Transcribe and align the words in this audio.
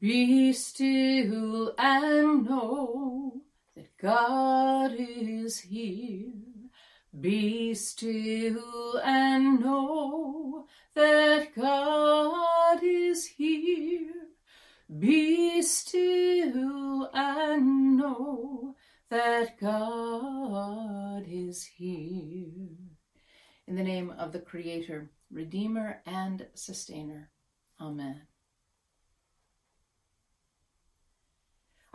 Be 0.00 0.52
still 0.52 1.74
and 1.76 2.44
know 2.44 3.42
that 3.74 3.98
God 4.00 4.92
is 4.96 5.58
here. 5.58 6.30
Be 7.20 7.74
still 7.74 9.00
and 9.04 9.58
know 9.58 10.66
that 10.94 11.48
God 11.56 12.78
is 12.80 13.26
here. 13.26 14.14
Be 15.00 15.62
still 15.62 17.10
and 17.12 17.96
know 17.96 18.76
that 19.10 19.58
God 19.58 21.24
is 21.26 21.64
here. 21.64 22.68
In 23.66 23.74
the 23.74 23.82
name 23.82 24.14
of 24.16 24.30
the 24.30 24.38
Creator, 24.38 25.10
Redeemer, 25.32 26.02
and 26.06 26.46
Sustainer. 26.54 27.30
Amen. 27.80 28.28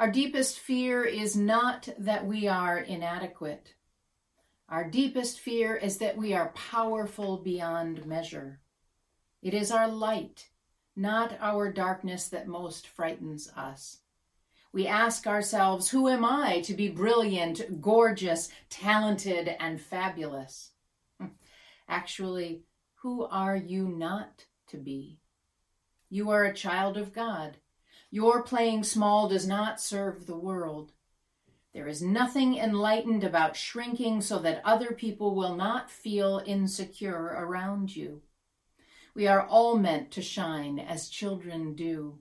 Our 0.03 0.11
deepest 0.11 0.59
fear 0.59 1.05
is 1.05 1.37
not 1.37 1.87
that 1.97 2.27
we 2.27 2.45
are 2.45 2.77
inadequate. 2.77 3.73
Our 4.67 4.83
deepest 4.89 5.39
fear 5.39 5.77
is 5.77 5.99
that 5.99 6.17
we 6.17 6.33
are 6.33 6.49
powerful 6.49 7.37
beyond 7.37 8.05
measure. 8.05 8.59
It 9.41 9.53
is 9.53 9.71
our 9.71 9.87
light, 9.87 10.49
not 10.93 11.37
our 11.39 11.71
darkness, 11.71 12.27
that 12.27 12.49
most 12.49 12.85
frightens 12.85 13.49
us. 13.55 13.99
We 14.73 14.87
ask 14.87 15.25
ourselves, 15.25 15.89
Who 15.91 16.09
am 16.09 16.25
I 16.25 16.59
to 16.65 16.73
be 16.73 16.89
brilliant, 16.89 17.79
gorgeous, 17.79 18.49
talented, 18.69 19.55
and 19.57 19.79
fabulous? 19.79 20.71
Actually, 21.87 22.63
who 22.95 23.23
are 23.23 23.55
you 23.55 23.87
not 23.87 24.47
to 24.67 24.75
be? 24.75 25.21
You 26.09 26.29
are 26.31 26.43
a 26.43 26.53
child 26.53 26.97
of 26.97 27.13
God. 27.13 27.55
Your 28.13 28.43
playing 28.43 28.83
small 28.83 29.27
does 29.27 29.47
not 29.47 29.81
serve 29.81 30.27
the 30.27 30.37
world. 30.37 30.91
There 31.73 31.87
is 31.87 32.03
nothing 32.03 32.55
enlightened 32.55 33.23
about 33.23 33.55
shrinking 33.55 34.21
so 34.21 34.37
that 34.37 34.61
other 34.63 34.91
people 34.91 35.33
will 35.33 35.55
not 35.55 35.89
feel 35.89 36.39
insecure 36.45 37.35
around 37.35 37.95
you. 37.95 38.21
We 39.15 39.25
are 39.25 39.41
all 39.41 39.79
meant 39.79 40.11
to 40.11 40.21
shine 40.21 40.77
as 40.77 41.09
children 41.09 41.73
do. 41.73 42.19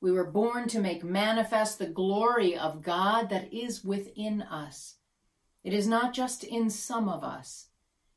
We 0.00 0.12
were 0.12 0.30
born 0.30 0.68
to 0.68 0.78
make 0.78 1.02
manifest 1.02 1.80
the 1.80 1.88
glory 1.88 2.56
of 2.56 2.84
God 2.84 3.28
that 3.30 3.52
is 3.52 3.82
within 3.82 4.40
us. 4.40 4.98
It 5.64 5.72
is 5.72 5.88
not 5.88 6.14
just 6.14 6.44
in 6.44 6.70
some 6.70 7.08
of 7.08 7.24
us, 7.24 7.70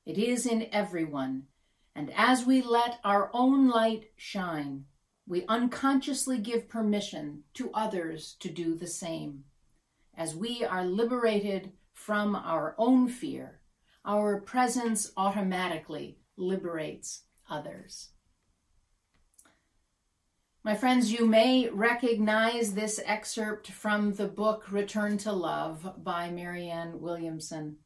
it 0.05 0.19
is 0.19 0.45
in 0.45 0.69
everyone. 0.71 1.47
And 1.95 2.13
as 2.15 2.45
we 2.45 2.61
let 2.61 2.99
our 3.03 3.31
own 3.33 3.69
light 3.69 4.11
shine, 4.15 4.85
we 5.27 5.43
unconsciously 5.47 6.39
give 6.39 6.69
permission 6.69 7.43
to 7.53 7.69
others 7.73 8.37
to 8.39 8.49
do 8.49 8.75
the 8.75 8.87
same. 8.87 9.43
As 10.15 10.35
we 10.35 10.63
are 10.63 10.85
liberated 10.85 11.73
from 11.93 12.35
our 12.35 12.73
own 12.77 13.09
fear, 13.09 13.59
our 14.05 14.39
presence 14.39 15.11
automatically 15.17 16.17
liberates 16.37 17.23
others. 17.49 18.09
My 20.63 20.75
friends, 20.75 21.11
you 21.11 21.25
may 21.25 21.69
recognize 21.69 22.73
this 22.73 22.99
excerpt 23.05 23.71
from 23.71 24.13
the 24.13 24.27
book 24.27 24.71
Return 24.71 25.17
to 25.19 25.31
Love 25.31 26.03
by 26.03 26.29
Marianne 26.29 26.99
Williamson. 26.99 27.77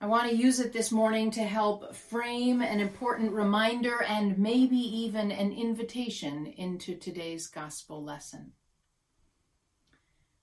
I 0.00 0.06
want 0.06 0.30
to 0.30 0.36
use 0.36 0.60
it 0.60 0.72
this 0.72 0.92
morning 0.92 1.32
to 1.32 1.42
help 1.42 1.92
frame 1.92 2.62
an 2.62 2.78
important 2.78 3.32
reminder 3.32 4.00
and 4.04 4.38
maybe 4.38 4.76
even 4.76 5.32
an 5.32 5.50
invitation 5.50 6.46
into 6.46 6.94
today's 6.94 7.48
gospel 7.48 8.04
lesson. 8.04 8.52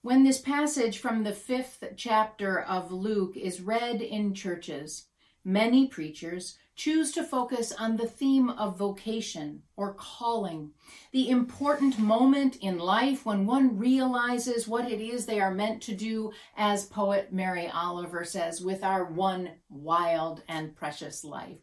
When 0.02 0.26
this 0.26 0.42
passage 0.42 0.98
from 0.98 1.24
the 1.24 1.32
fifth 1.32 1.86
chapter 1.96 2.60
of 2.60 2.92
Luke 2.92 3.38
is 3.38 3.62
read 3.62 4.02
in 4.02 4.34
churches, 4.34 5.08
many 5.46 5.88
preachers 5.88 6.58
choose 6.76 7.12
to 7.14 7.24
focus 7.24 7.72
on 7.72 7.96
the 7.96 8.08
theme 8.08 8.50
of 8.50 8.78
vocation 8.78 9.62
or 9.78 9.94
calling, 9.94 10.72
the 11.12 11.30
important 11.30 11.98
moment 11.98 12.58
in 12.58 12.78
life 12.78 13.26
when 13.26 13.46
one 13.46 13.78
realizes 13.78 14.68
what 14.68 14.92
it 14.92 15.00
is 15.00 15.26
they 15.26 15.40
are 15.40 15.54
meant 15.54 15.82
to 15.82 15.96
do, 15.96 16.32
as 16.58 16.86
poet 16.86 17.32
Mary 17.32 17.70
Oliver 17.74 18.26
says, 18.26 18.60
with 18.60 18.84
our 18.84 19.06
one 19.06 19.52
wild 19.70 20.44
and 20.50 20.76
precious 20.76 21.24
life. 21.24 21.62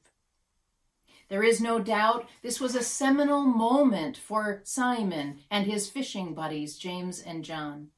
There 1.28 1.42
is 1.42 1.60
no 1.60 1.78
doubt 1.78 2.28
this 2.42 2.60
was 2.60 2.74
a 2.74 2.82
seminal 2.82 3.42
moment 3.42 4.16
for 4.16 4.60
Simon 4.64 5.40
and 5.50 5.66
his 5.66 5.88
fishing 5.88 6.34
buddies, 6.34 6.76
James 6.76 7.20
and 7.20 7.44
John. 7.44 7.88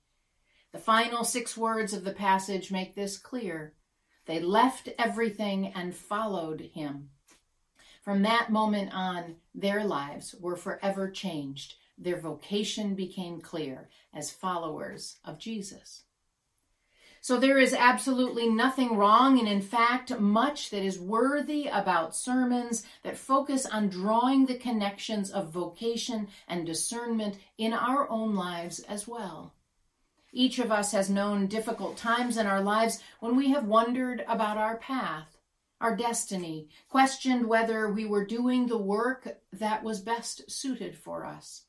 The 0.73 0.79
final 0.79 1.25
six 1.25 1.57
words 1.57 1.93
of 1.93 2.05
the 2.05 2.13
passage 2.13 2.73
make 2.73 2.95
this 2.95 3.17
clear. 3.19 3.75
They 4.27 4.41
left 4.41 4.89
everything 4.99 5.73
and 5.75 5.95
followed 5.95 6.71
him. 6.73 7.11
From 8.03 8.23
that 8.23 8.51
moment 8.51 8.93
on, 8.93 9.37
their 9.55 9.85
lives 9.85 10.35
were 10.39 10.57
forever 10.57 11.11
changed. 11.11 11.75
Their 11.97 12.21
vocation 12.21 12.95
became 12.95 13.41
clear 13.41 13.89
as 14.13 14.31
followers 14.31 15.17
of 15.25 15.39
Jesus. 15.39 16.03
So 17.21 17.39
there 17.39 17.57
is 17.57 17.73
absolutely 17.73 18.51
nothing 18.51 18.99
wrong, 18.99 19.39
and 19.39 19.49
in 19.49 19.63
fact, 19.63 20.19
much 20.21 20.69
that 20.69 20.83
is 20.83 20.99
worthy 20.99 21.67
about 21.69 22.15
sermons 22.15 22.85
that 23.03 23.17
focus 23.17 23.65
on 23.65 23.89
drawing 23.89 24.45
the 24.45 24.59
connections 24.59 25.31
of 25.31 25.51
vocation 25.51 26.29
and 26.47 26.67
discernment 26.67 27.39
in 27.57 27.73
our 27.73 28.11
own 28.11 28.35
lives 28.35 28.81
as 28.81 29.09
well. 29.09 29.55
Each 30.37 30.59
of 30.59 30.73
us 30.73 30.91
has 30.91 31.09
known 31.09 31.47
difficult 31.47 31.97
times 31.97 32.37
in 32.37 32.49
our 32.49 32.61
lives 32.61 33.01
when 33.21 33.37
we 33.37 33.51
have 33.51 33.67
wondered 33.67 34.25
about 34.27 34.59
our 34.59 34.77
path, 34.77 35.39
our 35.81 35.95
destiny, 35.95 36.69
questioned 36.89 37.47
whether 37.47 37.89
we 37.89 38.05
were 38.05 38.27
doing 38.27 38.67
the 38.67 38.77
work 38.77 39.39
that 39.53 39.85
was 39.85 40.01
best 40.01 40.51
suited 40.51 40.99
for 40.99 41.25
us. 41.25 41.67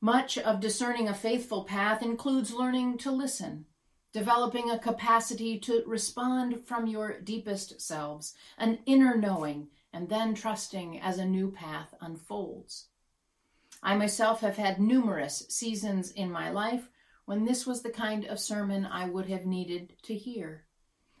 Much 0.00 0.36
of 0.36 0.58
discerning 0.58 1.06
a 1.06 1.14
faithful 1.14 1.62
path 1.62 2.02
includes 2.02 2.52
learning 2.52 2.98
to 2.98 3.12
listen, 3.12 3.66
developing 4.12 4.68
a 4.68 4.78
capacity 4.78 5.56
to 5.60 5.84
respond 5.86 6.66
from 6.66 6.88
your 6.88 7.20
deepest 7.20 7.80
selves, 7.80 8.34
an 8.58 8.80
inner 8.84 9.16
knowing, 9.16 9.68
and 9.92 10.08
then 10.08 10.34
trusting 10.34 11.00
as 11.00 11.18
a 11.18 11.24
new 11.24 11.52
path 11.52 11.94
unfolds. 12.00 12.88
I 13.80 13.94
myself 13.94 14.40
have 14.40 14.56
had 14.56 14.80
numerous 14.80 15.46
seasons 15.48 16.10
in 16.10 16.32
my 16.32 16.50
life 16.50 16.88
when 17.26 17.44
this 17.44 17.66
was 17.66 17.82
the 17.82 17.90
kind 17.90 18.26
of 18.26 18.38
sermon 18.38 18.86
I 18.86 19.08
would 19.08 19.26
have 19.28 19.46
needed 19.46 19.94
to 20.02 20.14
hear. 20.14 20.64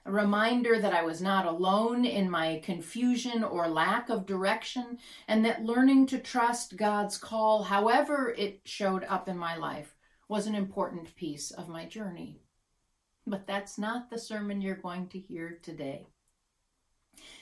A 0.06 0.12
reminder 0.12 0.78
that 0.78 0.92
I 0.92 1.02
was 1.02 1.22
not 1.22 1.46
alone 1.46 2.04
in 2.04 2.28
my 2.28 2.60
confusion 2.62 3.42
or 3.42 3.68
lack 3.68 4.10
of 4.10 4.26
direction, 4.26 4.98
and 5.26 5.44
that 5.44 5.64
learning 5.64 6.06
to 6.08 6.18
trust 6.18 6.76
God's 6.76 7.16
call, 7.16 7.62
however 7.62 8.34
it 8.36 8.60
showed 8.64 9.04
up 9.04 9.28
in 9.28 9.38
my 9.38 9.56
life, 9.56 9.96
was 10.28 10.46
an 10.46 10.54
important 10.54 11.14
piece 11.16 11.50
of 11.50 11.70
my 11.70 11.86
journey. 11.86 12.42
But 13.26 13.46
that's 13.46 13.78
not 13.78 14.10
the 14.10 14.18
sermon 14.18 14.60
you're 14.60 14.74
going 14.74 15.08
to 15.08 15.18
hear 15.18 15.58
today. 15.62 16.06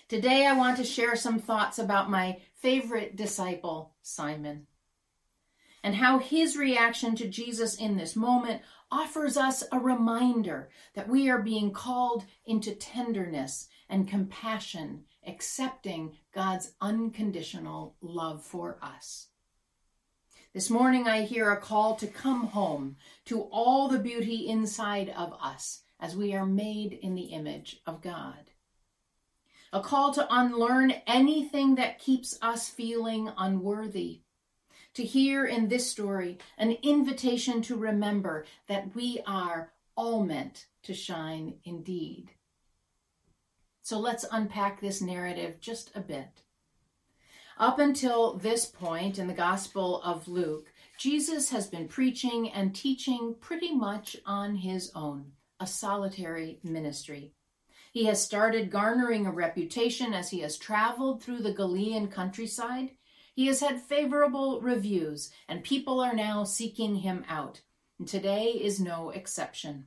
Today, 0.06 0.46
I 0.46 0.52
want 0.52 0.76
to 0.76 0.84
share 0.84 1.16
some 1.16 1.40
thoughts 1.40 1.80
about 1.80 2.10
my 2.10 2.38
favorite 2.60 3.16
disciple, 3.16 3.94
Simon 4.02 4.68
and 5.82 5.96
how 5.96 6.18
his 6.18 6.56
reaction 6.56 7.16
to 7.16 7.28
Jesus 7.28 7.74
in 7.74 7.96
this 7.96 8.14
moment 8.14 8.62
offers 8.90 9.36
us 9.36 9.64
a 9.72 9.78
reminder 9.78 10.68
that 10.94 11.08
we 11.08 11.28
are 11.28 11.42
being 11.42 11.72
called 11.72 12.24
into 12.46 12.74
tenderness 12.74 13.68
and 13.88 14.08
compassion, 14.08 15.04
accepting 15.26 16.16
God's 16.34 16.72
unconditional 16.80 17.96
love 18.00 18.44
for 18.44 18.78
us. 18.82 19.28
This 20.54 20.68
morning, 20.68 21.08
I 21.08 21.22
hear 21.22 21.50
a 21.50 21.60
call 21.60 21.96
to 21.96 22.06
come 22.06 22.48
home 22.48 22.96
to 23.24 23.42
all 23.50 23.88
the 23.88 23.98
beauty 23.98 24.48
inside 24.48 25.08
of 25.16 25.32
us 25.42 25.80
as 25.98 26.14
we 26.14 26.34
are 26.34 26.44
made 26.44 26.92
in 26.92 27.14
the 27.14 27.32
image 27.32 27.80
of 27.86 28.02
God. 28.02 28.50
A 29.72 29.80
call 29.80 30.12
to 30.12 30.26
unlearn 30.28 30.90
anything 31.06 31.76
that 31.76 31.98
keeps 31.98 32.38
us 32.42 32.68
feeling 32.68 33.30
unworthy 33.38 34.20
to 34.94 35.04
hear 35.04 35.44
in 35.46 35.68
this 35.68 35.90
story 35.90 36.38
an 36.58 36.76
invitation 36.82 37.62
to 37.62 37.76
remember 37.76 38.44
that 38.68 38.94
we 38.94 39.20
are 39.26 39.72
all 39.96 40.22
meant 40.22 40.66
to 40.82 40.94
shine 40.94 41.54
indeed. 41.64 42.30
So 43.82 43.98
let's 43.98 44.24
unpack 44.30 44.80
this 44.80 45.00
narrative 45.00 45.60
just 45.60 45.90
a 45.94 46.00
bit. 46.00 46.42
Up 47.58 47.78
until 47.78 48.34
this 48.34 48.64
point 48.64 49.18
in 49.18 49.26
the 49.26 49.34
Gospel 49.34 50.00
of 50.02 50.28
Luke, 50.28 50.72
Jesus 50.98 51.50
has 51.50 51.66
been 51.66 51.88
preaching 51.88 52.50
and 52.50 52.74
teaching 52.74 53.34
pretty 53.40 53.74
much 53.74 54.16
on 54.24 54.56
his 54.56 54.90
own, 54.94 55.32
a 55.60 55.66
solitary 55.66 56.58
ministry. 56.62 57.32
He 57.92 58.04
has 58.06 58.22
started 58.22 58.70
garnering 58.70 59.26
a 59.26 59.32
reputation 59.32 60.14
as 60.14 60.30
he 60.30 60.40
has 60.40 60.56
traveled 60.56 61.22
through 61.22 61.42
the 61.42 61.52
Galilean 61.52 62.08
countryside 62.08 62.92
He 63.34 63.46
has 63.46 63.60
had 63.60 63.80
favorable 63.80 64.60
reviews, 64.60 65.30
and 65.48 65.64
people 65.64 66.00
are 66.00 66.14
now 66.14 66.44
seeking 66.44 66.96
him 66.96 67.24
out. 67.28 67.62
And 67.98 68.06
today 68.06 68.48
is 68.48 68.78
no 68.78 69.10
exception. 69.10 69.86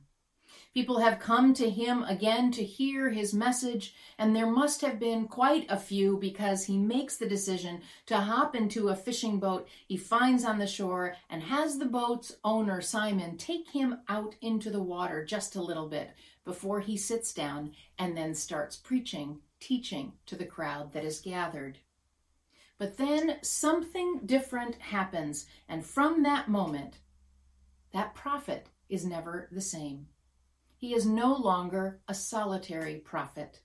People 0.74 0.98
have 0.98 1.20
come 1.20 1.54
to 1.54 1.70
him 1.70 2.02
again 2.02 2.50
to 2.52 2.64
hear 2.64 3.10
his 3.10 3.32
message, 3.32 3.94
and 4.18 4.34
there 4.34 4.50
must 4.50 4.80
have 4.80 4.98
been 4.98 5.26
quite 5.28 5.64
a 5.70 5.78
few 5.78 6.18
because 6.18 6.64
he 6.64 6.76
makes 6.76 7.16
the 7.16 7.28
decision 7.28 7.80
to 8.06 8.18
hop 8.18 8.54
into 8.54 8.88
a 8.88 8.96
fishing 8.96 9.38
boat 9.38 9.68
he 9.86 9.96
finds 9.96 10.44
on 10.44 10.58
the 10.58 10.66
shore 10.66 11.14
and 11.30 11.42
has 11.42 11.78
the 11.78 11.86
boat's 11.86 12.36
owner, 12.44 12.80
Simon, 12.80 13.36
take 13.36 13.70
him 13.70 14.00
out 14.08 14.34
into 14.42 14.70
the 14.70 14.82
water 14.82 15.24
just 15.24 15.56
a 15.56 15.62
little 15.62 15.88
bit 15.88 16.10
before 16.44 16.80
he 16.80 16.96
sits 16.96 17.32
down 17.32 17.72
and 17.98 18.16
then 18.16 18.34
starts 18.34 18.76
preaching, 18.76 19.38
teaching 19.60 20.12
to 20.26 20.36
the 20.36 20.44
crowd 20.44 20.92
that 20.92 21.04
is 21.04 21.20
gathered. 21.20 21.78
But 22.78 22.96
then 22.98 23.38
something 23.42 24.20
different 24.26 24.76
happens, 24.76 25.46
and 25.68 25.84
from 25.84 26.22
that 26.22 26.48
moment, 26.48 26.98
that 27.92 28.14
prophet 28.14 28.68
is 28.88 29.04
never 29.04 29.48
the 29.50 29.62
same. 29.62 30.08
He 30.76 30.94
is 30.94 31.06
no 31.06 31.34
longer 31.34 32.00
a 32.06 32.14
solitary 32.14 32.96
prophet. 32.96 33.62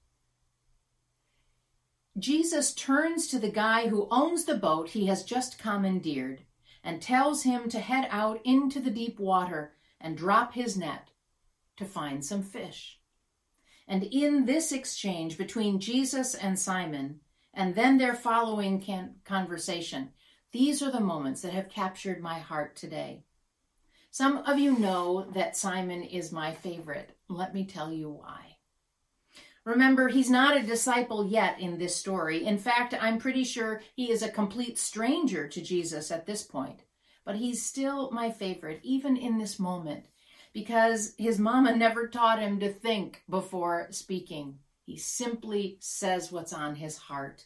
Jesus 2.18 2.74
turns 2.74 3.28
to 3.28 3.40
the 3.40 3.52
guy 3.52 3.88
who 3.88 4.08
owns 4.12 4.46
the 4.46 4.58
boat 4.58 4.90
he 4.90 5.08
has 5.08 5.24
just 5.24 5.58
commandeered 5.58 6.44
and 6.84 7.02
tells 7.02 7.44
him 7.44 7.70
to 7.70 7.80
head 7.80 8.08
out 8.10 8.40
into 8.44 8.80
the 8.80 8.90
deep 8.90 9.20
water 9.20 9.74
and 10.00 10.18
drop 10.18 10.54
his 10.54 10.78
net 10.78 11.10
to 11.78 11.86
find 11.86 12.24
some 12.26 12.44
fish. 12.44 13.00
And 13.88 14.04
in 14.04 14.46
this 14.46 14.72
exchange 14.72 15.38
between 15.38 15.80
Jesus 15.80 16.34
and 16.34 16.58
Simon, 16.58 17.20
and 17.54 17.76
then 17.76 17.98
their 17.98 18.16
following 18.16 18.80
can- 18.82 19.16
conversation. 19.26 20.12
These 20.52 20.82
are 20.82 20.92
the 20.92 21.00
moments 21.00 21.42
that 21.42 21.54
have 21.54 21.70
captured 21.70 22.22
my 22.22 22.40
heart 22.40 22.76
today. 22.76 23.24
Some 24.10 24.38
of 24.40 24.60
you 24.60 24.78
know 24.78 25.28
that 25.34 25.56
Simon 25.56 26.04
is 26.04 26.32
my 26.32 26.54
favorite. 26.54 27.18
Let 27.30 27.54
me 27.54 27.66
tell 27.66 27.94
you 27.94 28.10
why. 28.10 28.58
Remember, 29.64 30.08
he's 30.08 30.30
not 30.30 30.58
a 30.58 30.66
disciple 30.66 31.26
yet 31.26 31.60
in 31.60 31.78
this 31.78 31.96
story. 31.96 32.46
In 32.46 32.58
fact, 32.58 32.96
I'm 33.00 33.20
pretty 33.20 33.44
sure 33.44 33.82
he 33.96 34.12
is 34.12 34.24
a 34.24 34.30
complete 34.30 34.78
stranger 34.80 35.48
to 35.48 35.62
Jesus 35.62 36.12
at 36.12 36.26
this 36.26 36.44
point. 36.44 36.82
But 37.24 37.36
he's 37.36 37.64
still 37.64 38.10
my 38.12 38.32
favorite, 38.32 38.80
even 38.82 39.16
in 39.16 39.38
this 39.38 39.60
moment, 39.60 40.08
because 40.52 41.14
his 41.18 41.38
mama 41.38 41.76
never 41.76 42.08
taught 42.08 42.40
him 42.40 42.60
to 42.60 42.74
think 42.74 43.24
before 43.30 43.88
speaking. 43.92 44.58
He 44.92 44.98
simply 44.98 45.78
says 45.80 46.34
what's 46.34 46.52
on 46.52 46.76
his 46.76 46.98
heart. 46.98 47.46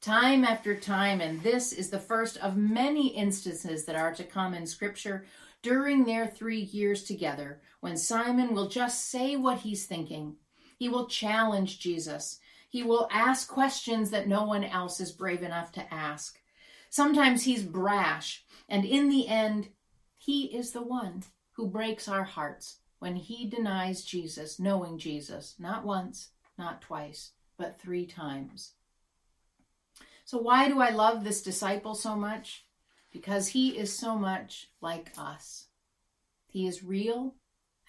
Time 0.00 0.44
after 0.44 0.78
time, 0.78 1.20
and 1.20 1.42
this 1.42 1.72
is 1.72 1.90
the 1.90 1.98
first 1.98 2.36
of 2.36 2.56
many 2.56 3.08
instances 3.08 3.84
that 3.84 3.96
are 3.96 4.14
to 4.14 4.22
come 4.22 4.54
in 4.54 4.64
Scripture 4.64 5.24
during 5.60 6.04
their 6.04 6.28
three 6.28 6.60
years 6.60 7.02
together, 7.02 7.60
when 7.80 7.96
Simon 7.96 8.54
will 8.54 8.68
just 8.68 9.10
say 9.10 9.34
what 9.34 9.58
he's 9.58 9.86
thinking. 9.86 10.36
He 10.76 10.88
will 10.88 11.08
challenge 11.08 11.80
Jesus. 11.80 12.38
He 12.68 12.84
will 12.84 13.08
ask 13.10 13.48
questions 13.48 14.12
that 14.12 14.28
no 14.28 14.44
one 14.44 14.62
else 14.62 15.00
is 15.00 15.10
brave 15.10 15.42
enough 15.42 15.72
to 15.72 15.92
ask. 15.92 16.38
Sometimes 16.90 17.42
he's 17.42 17.64
brash, 17.64 18.44
and 18.68 18.84
in 18.84 19.08
the 19.08 19.26
end, 19.26 19.70
he 20.16 20.44
is 20.56 20.70
the 20.70 20.82
one 20.82 21.24
who 21.54 21.66
breaks 21.66 22.06
our 22.06 22.22
hearts 22.22 22.76
when 23.00 23.16
he 23.16 23.50
denies 23.50 24.04
Jesus, 24.04 24.60
knowing 24.60 24.96
Jesus, 24.96 25.56
not 25.58 25.84
once, 25.84 26.30
not 26.58 26.82
twice, 26.82 27.32
but 27.56 27.80
three 27.80 28.06
times. 28.06 28.72
So, 30.24 30.38
why 30.38 30.68
do 30.68 30.80
I 30.80 30.90
love 30.90 31.24
this 31.24 31.42
disciple 31.42 31.94
so 31.94 32.14
much? 32.14 32.66
Because 33.12 33.48
he 33.48 33.78
is 33.78 33.96
so 33.96 34.16
much 34.16 34.68
like 34.80 35.12
us. 35.16 35.68
He 36.46 36.66
is 36.66 36.84
real 36.84 37.36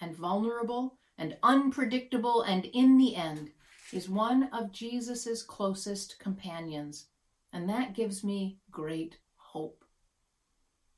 and 0.00 0.16
vulnerable 0.16 0.98
and 1.18 1.36
unpredictable, 1.42 2.42
and 2.42 2.64
in 2.66 2.96
the 2.96 3.14
end, 3.14 3.50
is 3.92 4.08
one 4.08 4.48
of 4.52 4.72
Jesus' 4.72 5.42
closest 5.42 6.18
companions. 6.18 7.06
And 7.52 7.68
that 7.68 7.94
gives 7.94 8.24
me 8.24 8.58
great 8.70 9.18
hope. 9.36 9.84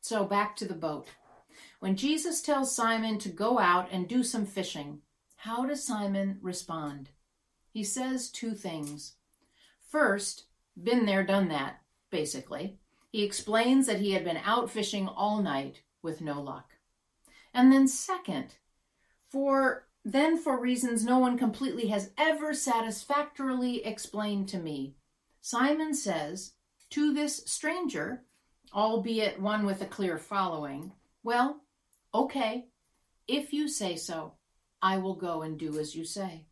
So, 0.00 0.24
back 0.24 0.54
to 0.56 0.64
the 0.64 0.74
boat. 0.74 1.08
When 1.80 1.96
Jesus 1.96 2.40
tells 2.40 2.74
Simon 2.74 3.18
to 3.18 3.28
go 3.28 3.58
out 3.58 3.88
and 3.90 4.06
do 4.06 4.22
some 4.22 4.46
fishing, 4.46 5.00
how 5.36 5.66
does 5.66 5.84
Simon 5.84 6.38
respond? 6.40 7.10
He 7.72 7.82
says 7.82 8.30
two 8.30 8.54
things. 8.54 9.14
First, 9.88 10.44
been 10.80 11.06
there, 11.06 11.24
done 11.24 11.48
that, 11.48 11.80
basically. 12.10 12.78
He 13.10 13.24
explains 13.24 13.86
that 13.86 14.00
he 14.00 14.12
had 14.12 14.24
been 14.24 14.38
out 14.44 14.70
fishing 14.70 15.08
all 15.08 15.42
night 15.42 15.82
with 16.02 16.20
no 16.20 16.40
luck. 16.40 16.70
And 17.54 17.72
then, 17.72 17.88
second, 17.88 18.56
for 19.30 19.86
then 20.04 20.36
for 20.36 20.58
reasons 20.58 21.04
no 21.04 21.18
one 21.18 21.38
completely 21.38 21.88
has 21.88 22.10
ever 22.18 22.52
satisfactorily 22.52 23.84
explained 23.84 24.48
to 24.48 24.58
me, 24.58 24.96
Simon 25.40 25.94
says 25.94 26.52
to 26.90 27.14
this 27.14 27.42
stranger, 27.46 28.22
albeit 28.74 29.40
one 29.40 29.64
with 29.64 29.80
a 29.80 29.86
clear 29.86 30.18
following, 30.18 30.92
Well, 31.22 31.60
okay, 32.14 32.66
if 33.28 33.52
you 33.52 33.68
say 33.68 33.96
so, 33.96 34.34
I 34.80 34.98
will 34.98 35.14
go 35.14 35.42
and 35.42 35.58
do 35.58 35.78
as 35.78 35.94
you 35.94 36.04
say. 36.04 36.46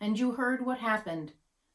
And 0.00 0.18
you 0.18 0.32
heard 0.32 0.64
what 0.64 0.78
happened. 0.78 1.32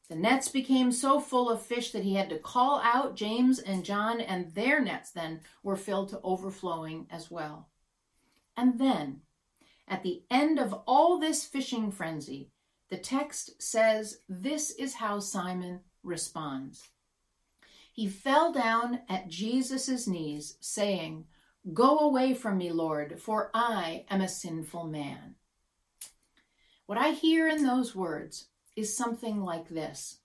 The 0.08 0.16
nets 0.16 0.48
became 0.48 0.90
so 0.90 1.20
full 1.20 1.48
of 1.48 1.62
fish 1.62 1.92
that 1.92 2.02
he 2.02 2.14
had 2.14 2.28
to 2.30 2.38
call 2.38 2.80
out 2.82 3.14
James 3.14 3.58
and 3.60 3.84
John, 3.84 4.20
and 4.20 4.54
their 4.54 4.80
nets 4.80 5.10
then 5.10 5.40
were 5.62 5.76
filled 5.76 6.08
to 6.08 6.20
overflowing 6.22 7.06
as 7.10 7.30
well. 7.30 7.68
And 8.56 8.78
then, 8.78 9.22
at 9.86 10.02
the 10.02 10.24
end 10.30 10.58
of 10.58 10.74
all 10.86 11.18
this 11.18 11.44
fishing 11.44 11.92
frenzy, 11.92 12.50
the 12.88 12.98
text 12.98 13.62
says 13.62 14.18
this 14.28 14.72
is 14.72 14.94
how 14.94 15.20
Simon 15.20 15.80
responds. 16.02 16.88
He 17.92 18.08
fell 18.08 18.52
down 18.52 19.00
at 19.08 19.28
Jesus' 19.28 20.06
knees, 20.06 20.56
saying, 20.60 21.26
Go 21.72 21.98
away 21.98 22.34
from 22.34 22.58
me, 22.58 22.72
Lord, 22.72 23.20
for 23.20 23.50
I 23.52 24.06
am 24.08 24.20
a 24.20 24.28
sinful 24.28 24.86
man. 24.86 25.36
What 26.90 26.98
I 26.98 27.10
hear 27.12 27.46
in 27.46 27.62
those 27.62 27.94
words 27.94 28.48
is 28.74 28.96
something 28.96 29.44
like 29.44 29.68
this 29.68 30.18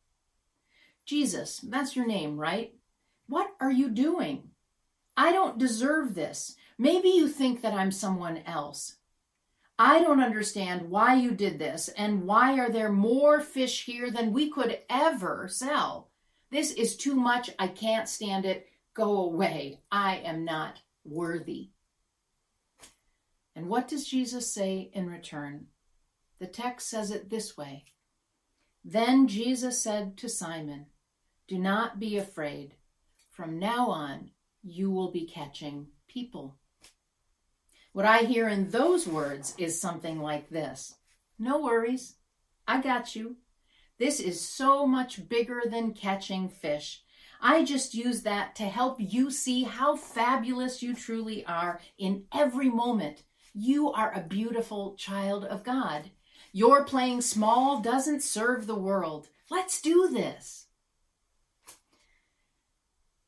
Jesus, 1.05 1.59
that's 1.59 1.95
your 1.95 2.07
name, 2.07 2.37
right? 2.37 2.73
What 3.27 3.51
are 3.61 3.71
you 3.71 3.87
doing? 3.87 4.49
I 5.15 5.31
don't 5.31 5.59
deserve 5.59 6.15
this. 6.15 6.55
Maybe 6.79 7.09
you 7.09 7.27
think 7.27 7.61
that 7.61 7.75
I'm 7.75 7.91
someone 7.91 8.39
else. 8.47 8.95
I 9.77 10.01
don't 10.01 10.23
understand 10.23 10.89
why 10.89 11.13
you 11.13 11.33
did 11.33 11.59
this 11.59 11.87
and 11.89 12.23
why 12.23 12.57
are 12.57 12.71
there 12.71 12.91
more 12.91 13.41
fish 13.41 13.85
here 13.85 14.09
than 14.09 14.33
we 14.33 14.49
could 14.49 14.79
ever 14.89 15.47
sell. 15.47 16.09
This 16.49 16.71
is 16.71 16.97
too 16.97 17.13
much. 17.13 17.51
I 17.59 17.67
can't 17.67 18.09
stand 18.09 18.43
it. 18.43 18.69
Go 18.95 19.17
away. 19.17 19.81
I 19.91 20.15
am 20.15 20.43
not 20.43 20.79
worthy. 21.03 21.69
And 23.55 23.69
what 23.69 23.87
does 23.87 24.07
Jesus 24.07 24.51
say 24.51 24.89
in 24.93 25.07
return? 25.07 25.67
The 26.39 26.47
text 26.47 26.89
says 26.89 27.11
it 27.11 27.29
this 27.29 27.57
way 27.57 27.85
Then 28.83 29.27
Jesus 29.27 29.81
said 29.81 30.17
to 30.17 30.29
Simon, 30.29 30.87
Do 31.47 31.57
not 31.57 31.99
be 31.99 32.17
afraid. 32.17 32.75
From 33.31 33.59
now 33.59 33.89
on, 33.89 34.31
you 34.63 34.89
will 34.89 35.11
be 35.11 35.25
catching 35.25 35.87
people. 36.07 36.57
What 37.93 38.05
I 38.05 38.19
hear 38.19 38.49
in 38.49 38.71
those 38.71 39.07
words 39.07 39.55
is 39.57 39.79
something 39.79 40.19
like 40.19 40.49
this 40.49 40.95
No 41.39 41.61
worries, 41.61 42.15
I 42.67 42.81
got 42.81 43.15
you. 43.15 43.37
This 43.97 44.19
is 44.19 44.41
so 44.41 44.85
much 44.85 45.29
bigger 45.29 45.61
than 45.65 45.93
catching 45.93 46.49
fish. 46.49 47.03
I 47.41 47.63
just 47.63 47.93
use 47.93 48.23
that 48.23 48.55
to 48.55 48.63
help 48.63 48.97
you 48.99 49.31
see 49.31 49.63
how 49.63 49.95
fabulous 49.95 50.81
you 50.81 50.93
truly 50.93 51.45
are 51.45 51.79
in 51.97 52.25
every 52.33 52.69
moment. 52.69 53.23
You 53.53 53.91
are 53.91 54.11
a 54.13 54.27
beautiful 54.27 54.95
child 54.95 55.45
of 55.45 55.63
God. 55.63 56.11
Your 56.55 56.85
playing 56.85 57.19
small 57.19 57.81
doesn't 57.81 58.23
serve 58.23 58.65
the 58.65 58.79
world. 58.79 59.27
Let's 59.51 59.81
do 59.81 60.07
this. 60.07 60.67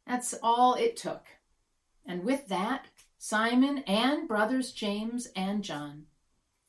That's 0.07 0.33
all 0.41 0.75
it 0.75 0.95
took. 0.95 1.25
And 2.05 2.23
with 2.23 2.47
that, 2.47 2.85
Simon 3.17 3.79
and 3.79 4.29
brothers 4.29 4.71
James 4.71 5.27
and 5.35 5.61
John 5.61 6.05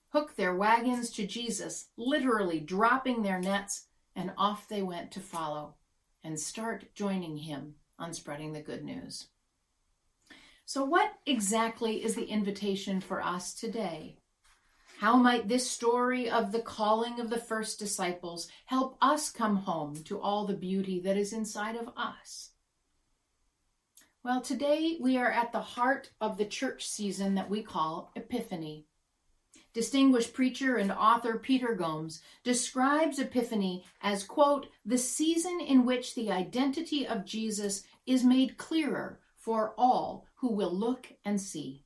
hooked 0.09 0.37
their 0.37 0.53
wagons 0.53 1.11
to 1.11 1.29
Jesus, 1.29 1.91
literally 1.97 2.59
dropping 2.59 3.23
their 3.23 3.39
nets, 3.39 3.87
and 4.17 4.33
off 4.37 4.67
they 4.67 4.83
went 4.83 5.13
to 5.13 5.21
follow 5.21 5.77
and 6.25 6.41
start 6.41 6.93
joining 6.93 7.37
him 7.37 7.77
on 8.01 8.13
spreading 8.13 8.53
the 8.53 8.63
good 8.63 8.83
news. 8.83 9.29
So, 10.65 10.85
what 10.85 11.13
exactly 11.25 12.03
is 12.03 12.17
the 12.17 12.27
invitation 12.27 13.01
for 13.01 13.23
us 13.23 13.55
today? 13.55 14.17
How 14.99 15.17
might 15.17 15.47
this 15.47 15.71
story 15.71 16.29
of 16.29 16.51
the 16.51 16.61
calling 16.61 17.21
of 17.21 17.31
the 17.31 17.39
first 17.39 17.79
disciples 17.79 18.49
help 18.67 18.99
us 19.01 19.31
come 19.31 19.55
home 19.55 20.03
to 20.03 20.21
all 20.21 20.45
the 20.45 20.55
beauty 20.57 20.99
that 21.03 21.17
is 21.17 21.33
inside 21.33 21.77
of 21.77 21.89
us? 21.97 22.51
Well, 24.25 24.41
today 24.41 24.97
we 25.01 25.17
are 25.17 25.31
at 25.31 25.53
the 25.53 25.61
heart 25.61 26.11
of 26.21 26.37
the 26.37 26.45
church 26.45 26.89
season 26.89 27.37
that 27.37 27.49
we 27.49 27.63
call 27.63 28.11
Epiphany. 28.17 28.87
Distinguished 29.73 30.35
preacher 30.35 30.75
and 30.79 30.91
author 30.91 31.39
Peter 31.39 31.77
Gomes 31.77 32.21
describes 32.43 33.21
Epiphany 33.21 33.85
as, 34.03 34.25
quote, 34.25 34.67
the 34.85 34.99
season 34.99 35.61
in 35.61 35.87
which 35.87 36.17
the 36.17 36.33
identity 36.33 37.07
of 37.07 37.25
Jesus 37.25 37.85
is 38.05 38.25
made 38.25 38.57
clearer 38.57 39.21
for 39.37 39.75
all 39.79 40.27
who 40.35 40.53
will 40.53 40.75
look 40.75 41.07
and 41.25 41.41
see. 41.41 41.85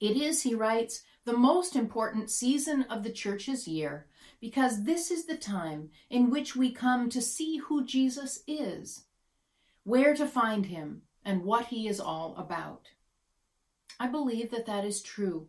It 0.00 0.16
is, 0.16 0.42
he 0.42 0.54
writes, 0.54 1.02
the 1.24 1.36
most 1.36 1.74
important 1.74 2.30
season 2.30 2.82
of 2.90 3.02
the 3.02 3.12
church's 3.12 3.66
year 3.66 4.06
because 4.40 4.84
this 4.84 5.10
is 5.10 5.24
the 5.24 5.36
time 5.36 5.88
in 6.10 6.28
which 6.28 6.54
we 6.54 6.70
come 6.70 7.08
to 7.08 7.22
see 7.22 7.56
who 7.56 7.84
Jesus 7.86 8.42
is, 8.46 9.04
where 9.84 10.14
to 10.14 10.26
find 10.26 10.66
him, 10.66 11.02
and 11.24 11.44
what 11.44 11.66
he 11.66 11.88
is 11.88 11.98
all 11.98 12.34
about. 12.36 12.88
I 13.98 14.08
believe 14.08 14.50
that 14.50 14.66
that 14.66 14.84
is 14.84 15.00
true. 15.00 15.48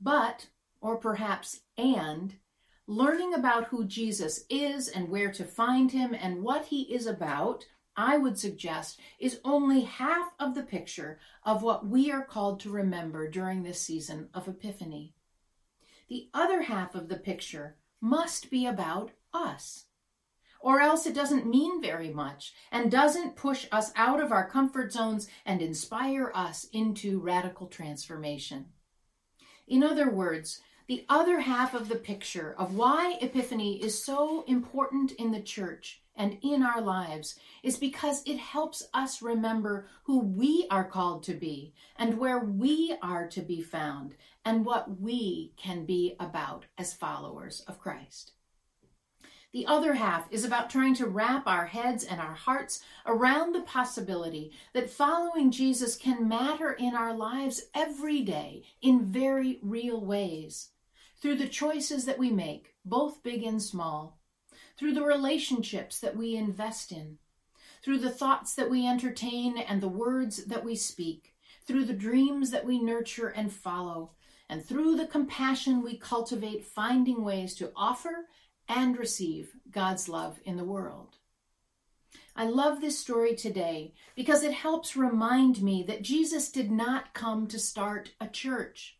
But, 0.00 0.46
or 0.80 0.96
perhaps 0.96 1.62
and, 1.76 2.36
learning 2.86 3.34
about 3.34 3.66
who 3.66 3.84
Jesus 3.84 4.44
is 4.48 4.86
and 4.88 5.08
where 5.08 5.32
to 5.32 5.44
find 5.44 5.90
him 5.90 6.14
and 6.14 6.44
what 6.44 6.66
he 6.66 6.82
is 6.82 7.06
about, 7.06 7.66
I 7.96 8.18
would 8.18 8.38
suggest, 8.38 9.00
is 9.18 9.40
only 9.44 9.82
half 9.82 10.32
of 10.38 10.54
the 10.54 10.62
picture 10.62 11.18
of 11.44 11.62
what 11.62 11.86
we 11.86 12.10
are 12.10 12.24
called 12.24 12.60
to 12.60 12.70
remember 12.70 13.28
during 13.30 13.62
this 13.62 13.80
season 13.80 14.28
of 14.34 14.46
Epiphany. 14.46 15.14
The 16.08 16.28
other 16.34 16.62
half 16.62 16.94
of 16.94 17.08
the 17.08 17.16
picture 17.16 17.76
must 18.00 18.50
be 18.50 18.66
about 18.66 19.12
us. 19.32 19.86
Or 20.60 20.80
else 20.80 21.06
it 21.06 21.14
doesn't 21.14 21.46
mean 21.48 21.80
very 21.80 22.10
much 22.10 22.52
and 22.70 22.90
doesn't 22.90 23.36
push 23.36 23.66
us 23.72 23.92
out 23.96 24.20
of 24.20 24.32
our 24.32 24.48
comfort 24.48 24.92
zones 24.92 25.28
and 25.44 25.62
inspire 25.62 26.32
us 26.34 26.66
into 26.72 27.20
radical 27.20 27.66
transformation. 27.66 28.66
In 29.66 29.82
other 29.82 30.10
words, 30.10 30.60
the 30.88 31.04
other 31.08 31.40
half 31.40 31.74
of 31.74 31.88
the 31.88 31.96
picture 31.96 32.54
of 32.56 32.76
why 32.76 33.18
Epiphany 33.20 33.82
is 33.82 34.04
so 34.04 34.44
important 34.46 35.10
in 35.12 35.32
the 35.32 35.42
church 35.42 36.00
and 36.14 36.38
in 36.42 36.62
our 36.62 36.80
lives 36.80 37.34
is 37.64 37.76
because 37.76 38.22
it 38.24 38.38
helps 38.38 38.86
us 38.94 39.20
remember 39.20 39.88
who 40.04 40.20
we 40.20 40.64
are 40.70 40.84
called 40.84 41.24
to 41.24 41.34
be 41.34 41.74
and 41.96 42.18
where 42.18 42.38
we 42.38 42.96
are 43.02 43.26
to 43.26 43.40
be 43.40 43.60
found 43.60 44.14
and 44.44 44.64
what 44.64 45.00
we 45.00 45.52
can 45.56 45.84
be 45.84 46.14
about 46.20 46.66
as 46.78 46.94
followers 46.94 47.64
of 47.66 47.80
Christ. 47.80 48.32
The 49.52 49.66
other 49.66 49.94
half 49.94 50.30
is 50.30 50.44
about 50.44 50.70
trying 50.70 50.94
to 50.96 51.06
wrap 51.06 51.48
our 51.48 51.66
heads 51.66 52.04
and 52.04 52.20
our 52.20 52.34
hearts 52.34 52.82
around 53.06 53.54
the 53.54 53.62
possibility 53.62 54.52
that 54.72 54.90
following 54.90 55.50
Jesus 55.50 55.96
can 55.96 56.28
matter 56.28 56.72
in 56.72 56.94
our 56.94 57.14
lives 57.14 57.62
every 57.74 58.22
day 58.22 58.62
in 58.82 59.02
very 59.02 59.58
real 59.62 60.00
ways. 60.00 60.70
Through 61.20 61.36
the 61.36 61.48
choices 61.48 62.04
that 62.04 62.18
we 62.18 62.30
make, 62.30 62.74
both 62.84 63.22
big 63.22 63.42
and 63.42 63.62
small, 63.62 64.20
through 64.78 64.94
the 64.94 65.04
relationships 65.04 65.98
that 66.00 66.16
we 66.16 66.36
invest 66.36 66.92
in, 66.92 67.18
through 67.82 67.98
the 67.98 68.10
thoughts 68.10 68.54
that 68.54 68.68
we 68.68 68.86
entertain 68.86 69.56
and 69.56 69.80
the 69.80 69.88
words 69.88 70.44
that 70.44 70.64
we 70.64 70.76
speak, 70.76 71.34
through 71.66 71.84
the 71.84 71.94
dreams 71.94 72.50
that 72.50 72.66
we 72.66 72.78
nurture 72.78 73.28
and 73.28 73.52
follow, 73.52 74.12
and 74.48 74.64
through 74.64 74.96
the 74.96 75.06
compassion 75.06 75.82
we 75.82 75.96
cultivate, 75.96 76.64
finding 76.64 77.24
ways 77.24 77.54
to 77.54 77.72
offer 77.74 78.28
and 78.68 78.98
receive 78.98 79.52
God's 79.70 80.08
love 80.08 80.38
in 80.44 80.56
the 80.56 80.64
world. 80.64 81.16
I 82.34 82.44
love 82.46 82.80
this 82.80 82.98
story 82.98 83.34
today 83.34 83.94
because 84.14 84.42
it 84.42 84.52
helps 84.52 84.96
remind 84.96 85.62
me 85.62 85.82
that 85.84 86.02
Jesus 86.02 86.50
did 86.50 86.70
not 86.70 87.14
come 87.14 87.46
to 87.48 87.58
start 87.58 88.12
a 88.20 88.28
church. 88.28 88.95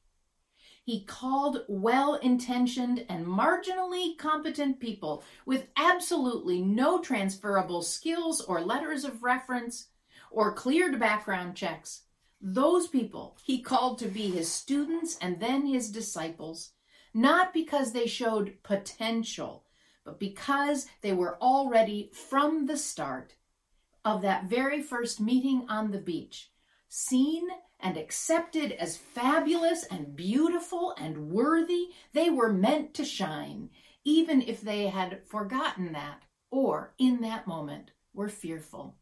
He 0.87 1.03
called 1.03 1.65
well 1.67 2.15
intentioned 2.15 3.07
and 3.09 3.27
marginally 3.27 4.17
competent 4.17 4.79
people 4.79 5.25
with 5.45 5.67
absolutely 5.77 6.63
no 6.63 7.01
transferable 7.01 7.83
skills 7.83 8.41
or 8.41 8.61
letters 8.61 9.05
of 9.05 9.25
reference 9.25 9.89
or 10.31 10.55
cleared 10.55 11.01
background 11.01 11.57
checks. 11.57 12.03
Those 12.41 12.87
people 12.87 13.37
he 13.43 13.63
called 13.63 13.99
to 13.99 14.07
be 14.07 14.31
his 14.31 14.49
students 14.49 15.19
and 15.21 15.41
then 15.41 15.67
his 15.67 15.91
disciples 15.91 16.71
not 17.13 17.53
because 17.53 17.93
they 17.93 18.07
showed 18.07 18.63
potential, 18.63 19.65
but 20.05 20.21
because 20.21 20.87
they 21.01 21.13
were 21.13 21.37
already 21.43 22.11
from 22.13 22.67
the 22.67 22.77
start 22.77 23.35
of 24.05 24.23
that 24.23 24.45
very 24.45 24.81
first 24.83 25.21
meeting 25.21 25.67
on 25.69 25.91
the 25.91 25.99
beach, 25.99 26.53
seen 26.89 27.49
and 27.87 27.97
accepted 27.97 28.73
as 28.73 28.97
fabulous 28.97 29.85
and 29.85 30.17
beautiful 30.17 30.93
and 30.99 31.31
worthy, 31.31 31.91
they 32.13 32.29
were 32.29 32.53
meant 32.53 32.93
to 32.93 33.05
shine, 33.05 33.71
even 34.05 34.43
if 34.43 34.61
they 34.61 34.89
had 34.89 35.25
forgotten 35.25 35.93
that 35.93 36.21
or 36.51 36.95
in 36.99 37.21
that 37.21 37.47
moment 37.47 37.93
were 38.13 38.29
fearful. 38.29 38.97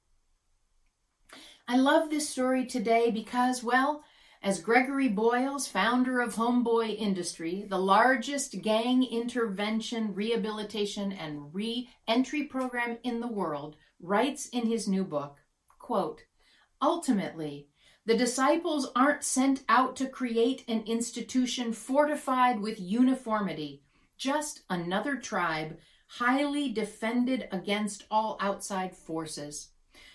I 1.67 1.79
love 1.79 2.11
this 2.11 2.29
story 2.29 2.67
today 2.67 3.11
because, 3.11 3.65
well, 3.65 4.05
as 4.43 4.61
Gregory 4.61 5.09
Boyles, 5.09 5.67
founder 5.67 6.21
of 6.21 6.35
Homeboy 6.35 6.95
Industry, 6.99 7.65
the 7.67 7.79
largest 7.79 8.61
gang 8.61 9.03
intervention, 9.03 10.13
rehabilitation, 10.13 11.11
and 11.11 11.55
re 11.55 11.89
entry 12.07 12.43
program 12.43 12.99
in 13.03 13.21
the 13.21 13.33
world, 13.33 13.77
writes 13.99 14.47
in 14.51 14.67
his 14.67 14.87
new 14.87 15.05
book, 15.05 15.39
quote, 15.79 16.25
Ultimately, 16.83 17.69
the 18.07 18.17
disciples 18.17 18.91
aren't 18.95 19.25
sent 19.25 19.63
out 19.69 19.97
to 19.97 20.07
create 20.07 20.65
an 20.69 20.83
institution 20.87 21.73
fortified 21.73 22.61
with 22.61 22.81
uniformity, 22.81 23.83
just 24.19 24.63
another 24.69 25.17
tribe 25.17 25.79
highly 26.07 26.71
defended 26.71 27.49
against 27.51 28.05
all 28.11 28.37
outside 28.41 28.95
forces. 28.95 29.71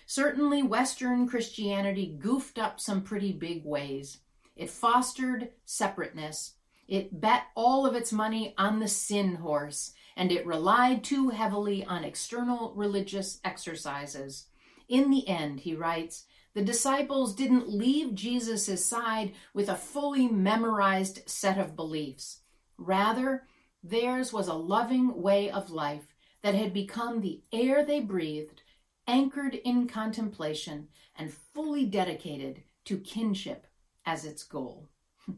Certainly, 0.06 0.62
Western 0.62 1.28
Christianity 1.28 2.16
goofed 2.18 2.58
up 2.58 2.80
some 2.80 3.02
pretty 3.02 3.32
big 3.32 3.64
ways. 3.64 4.18
It 4.56 4.70
fostered 4.70 5.50
separateness. 5.64 6.54
It 6.88 7.20
bet 7.20 7.44
all 7.54 7.86
of 7.86 7.94
its 7.94 8.12
money 8.12 8.54
on 8.58 8.80
the 8.80 8.88
sin 8.88 9.36
horse, 9.36 9.92
and 10.16 10.32
it 10.32 10.46
relied 10.46 11.04
too 11.04 11.28
heavily 11.28 11.84
on 11.84 12.04
external 12.04 12.72
religious 12.74 13.40
exercises. 13.44 14.46
In 14.88 15.10
the 15.10 15.28
end, 15.28 15.60
he 15.60 15.74
writes, 15.74 16.24
the 16.54 16.62
disciples 16.62 17.34
didn't 17.34 17.68
leave 17.68 18.14
Jesus' 18.14 18.84
side 18.84 19.32
with 19.54 19.68
a 19.68 19.76
fully 19.76 20.26
memorized 20.26 21.28
set 21.28 21.58
of 21.58 21.76
beliefs. 21.76 22.40
Rather, 22.76 23.46
theirs 23.82 24.32
was 24.32 24.48
a 24.48 24.54
loving 24.54 25.22
way 25.22 25.50
of 25.50 25.70
life 25.70 26.14
that 26.42 26.54
had 26.54 26.72
become 26.72 27.20
the 27.20 27.42
air 27.52 27.84
they 27.84 28.00
breathed 28.00 28.62
anchored 29.06 29.54
in 29.54 29.88
contemplation 29.88 30.88
and 31.16 31.32
fully 31.32 31.84
dedicated 31.84 32.62
to 32.84 32.98
kinship 32.98 33.66
as 34.06 34.24
its 34.24 34.44
goal. 34.44 34.88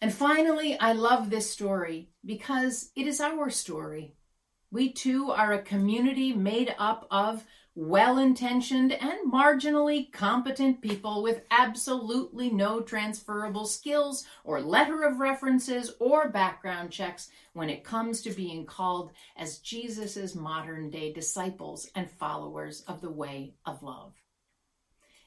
and 0.00 0.12
finally, 0.12 0.78
I 0.78 0.92
love 0.92 1.30
this 1.30 1.50
story 1.50 2.10
because 2.24 2.90
it 2.96 3.06
is 3.06 3.20
our 3.20 3.48
story. 3.50 4.14
We 4.70 4.92
too 4.92 5.30
are 5.30 5.52
a 5.52 5.62
community 5.62 6.32
made 6.32 6.74
up 6.78 7.06
of 7.10 7.44
well 7.80 8.18
intentioned 8.18 8.90
and 8.90 9.32
marginally 9.32 10.10
competent 10.10 10.80
people 10.80 11.22
with 11.22 11.44
absolutely 11.52 12.50
no 12.50 12.80
transferable 12.80 13.64
skills 13.64 14.24
or 14.42 14.60
letter 14.60 15.04
of 15.04 15.20
references 15.20 15.92
or 16.00 16.28
background 16.28 16.90
checks 16.90 17.28
when 17.52 17.70
it 17.70 17.84
comes 17.84 18.20
to 18.20 18.32
being 18.32 18.66
called 18.66 19.12
as 19.36 19.58
Jesus' 19.58 20.34
modern 20.34 20.90
day 20.90 21.12
disciples 21.12 21.88
and 21.94 22.10
followers 22.10 22.80
of 22.88 23.00
the 23.00 23.12
way 23.12 23.54
of 23.64 23.80
love. 23.84 24.12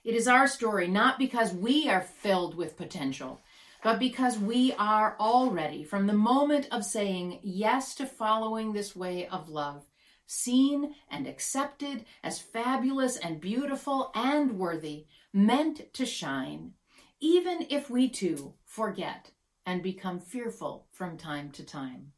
It 0.03 0.13
is 0.13 0.27
our 0.27 0.45
story 0.45 0.89
not 0.89 1.17
because 1.17 1.53
we 1.53 1.87
are 1.87 2.01
filled 2.01 2.55
with 2.55 2.75
potential, 2.75 3.39
but 3.81 3.97
because 3.97 4.37
we 4.37 4.73
are 4.73 5.15
already, 5.21 5.85
from 5.85 6.05
the 6.05 6.11
moment 6.11 6.67
of 6.69 6.83
saying 6.83 7.39
yes 7.43 7.95
to 7.95 8.05
following 8.05 8.73
this 8.73 8.93
way 8.93 9.27
of 9.27 9.47
love, 9.47 9.85
seen 10.31 10.95
and 11.09 11.27
accepted 11.27 12.05
as 12.23 12.39
fabulous 12.39 13.17
and 13.17 13.41
beautiful 13.41 14.11
and 14.15 14.57
worthy, 14.57 15.05
meant 15.33 15.93
to 15.93 16.05
shine, 16.05 16.71
even 17.19 17.67
if 17.69 17.89
we 17.89 18.07
too 18.07 18.53
forget 18.63 19.31
and 19.65 19.83
become 19.83 20.21
fearful 20.21 20.87
from 20.93 21.17
time 21.17 21.51
to 21.51 21.65
time. 21.65 22.13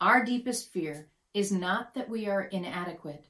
Our 0.00 0.24
deepest 0.24 0.72
fear 0.72 1.10
is 1.34 1.50
not 1.50 1.94
that 1.94 2.08
we 2.08 2.28
are 2.28 2.42
inadequate. 2.42 3.26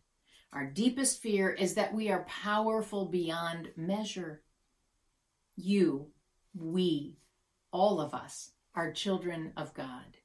Our 0.53 0.67
deepest 0.67 1.23
fear 1.23 1.49
is 1.51 1.75
that 1.75 1.95
we 1.95 2.11
are 2.11 2.25
powerful 2.25 3.07
beyond 3.07 3.71
measure. 3.77 4.43
You, 5.57 6.09
we, 6.55 7.17
all 7.73 7.99
of 7.99 8.13
us 8.13 8.51
are 8.75 8.93
children 8.93 9.55
of 9.57 9.73
God. 9.73 10.19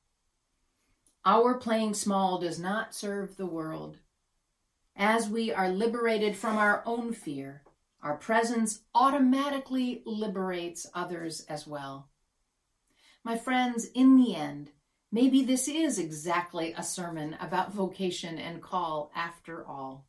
Our 1.28 1.56
playing 1.56 1.96
small 1.96 2.38
does 2.38 2.60
not 2.60 2.94
serve 2.94 3.36
the 3.36 3.48
world. 3.48 3.98
As 4.96 5.28
we 5.28 5.52
are 5.52 5.70
liberated 5.70 6.38
from 6.38 6.56
our 6.58 6.84
own 6.86 7.14
fear, 7.14 7.64
our 8.04 8.16
presence 8.16 8.82
automatically 8.94 10.04
liberates 10.06 10.86
others 10.94 11.44
as 11.50 11.66
well. 11.66 12.10
My 13.24 13.40
friends, 13.40 13.86
in 13.96 14.18
the 14.18 14.36
end, 14.36 14.70
maybe 15.12 15.44
this 15.44 15.68
is 15.68 15.98
exactly 15.98 16.76
a 16.78 16.84
sermon 16.84 17.36
about 17.42 17.74
vocation 17.74 18.38
and 18.38 18.62
call 18.62 19.12
after 19.16 19.66
all. 19.66 20.06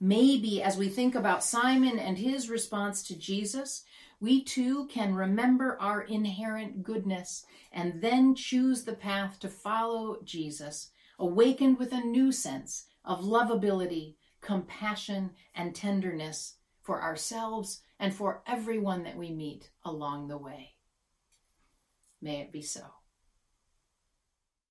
Maybe 0.00 0.62
as 0.62 0.76
we 0.76 0.88
think 0.88 1.14
about 1.14 1.42
Simon 1.42 1.98
and 1.98 2.18
his 2.18 2.50
response 2.50 3.02
to 3.04 3.18
Jesus, 3.18 3.84
we 4.20 4.44
too 4.44 4.86
can 4.88 5.14
remember 5.14 5.78
our 5.80 6.02
inherent 6.02 6.82
goodness 6.82 7.44
and 7.72 8.02
then 8.02 8.34
choose 8.34 8.84
the 8.84 8.94
path 8.94 9.38
to 9.40 9.48
follow 9.48 10.18
Jesus, 10.22 10.90
awakened 11.18 11.78
with 11.78 11.92
a 11.92 12.00
new 12.00 12.30
sense 12.30 12.86
of 13.04 13.20
lovability, 13.20 14.16
compassion, 14.40 15.30
and 15.54 15.74
tenderness 15.74 16.56
for 16.82 17.02
ourselves 17.02 17.80
and 17.98 18.14
for 18.14 18.42
everyone 18.46 19.02
that 19.04 19.16
we 19.16 19.30
meet 19.30 19.70
along 19.84 20.28
the 20.28 20.38
way. 20.38 20.74
May 22.20 22.40
it 22.40 22.52
be 22.52 22.62
so. 22.62 22.82